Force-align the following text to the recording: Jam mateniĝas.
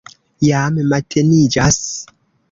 Jam 0.45 0.79
mateniĝas. 0.93 1.77